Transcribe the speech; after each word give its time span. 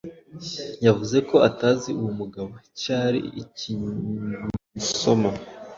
Yavuze 0.85 1.17
ko 1.29 1.35
atazi 1.49 1.89
uwo 1.99 2.11
mugabo, 2.19 2.51
cyari 2.81 3.19
ikinysssoma. 3.41 5.29